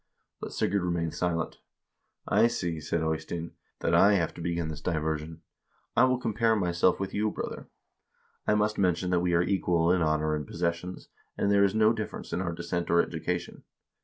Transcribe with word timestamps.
But 0.39 0.51
Sigurd 0.51 0.81
remained 0.81 1.13
silent. 1.13 1.59
'I 2.27 2.47
see,' 2.47 2.81
said 2.81 3.03
Eystein, 3.03 3.51
'that 3.81 3.93
I 3.93 4.13
have 4.15 4.33
to 4.33 4.41
begin 4.41 4.69
this 4.69 4.81
diversion. 4.81 5.43
I 5.95 6.05
will 6.05 6.17
compare 6.17 6.55
myself 6.55 6.99
with 6.99 7.13
you, 7.13 7.29
brother. 7.29 7.67
I 8.47 8.55
must 8.55 8.79
mention 8.79 9.11
that 9.11 9.19
we 9.19 9.35
are 9.35 9.43
equal 9.43 9.91
in 9.91 10.01
honor 10.01 10.33
and 10.33 10.47
posses 10.47 10.75
sions, 10.75 11.09
and 11.37 11.51
there 11.51 11.63
is 11.63 11.75
no 11.75 11.93
difference 11.93 12.33
in 12.33 12.41
our 12.41 12.51
descent 12.51 12.89
or 12.89 12.99
education.' 12.99 13.63